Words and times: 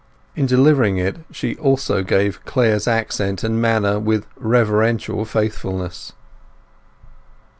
In 0.35 0.47
delivering 0.47 0.97
it 0.97 1.17
she 1.31 1.49
gave 1.53 1.61
also 1.63 2.03
Clare's 2.03 2.87
accent 2.87 3.43
and 3.43 3.61
manner 3.61 3.99
with 3.99 4.25
reverential 4.35 5.25
faithfulness. 5.25 6.13